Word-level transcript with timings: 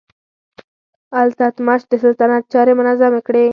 التتمش 1.23 1.81
د 1.91 1.93
سلطنت 2.03 2.43
چارې 2.53 2.71
منظمې 2.79 3.21
کړې. 3.27 3.45